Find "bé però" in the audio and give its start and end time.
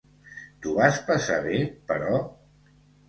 1.45-2.21